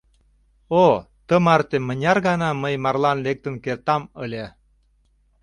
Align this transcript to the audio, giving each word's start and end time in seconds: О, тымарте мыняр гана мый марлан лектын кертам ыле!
О, 0.83 0.85
тымарте 1.27 1.77
мыняр 1.87 2.17
гана 2.27 2.49
мый 2.63 2.75
марлан 2.83 3.17
лектын 3.25 3.55
кертам 3.63 4.03
ыле! 4.23 4.45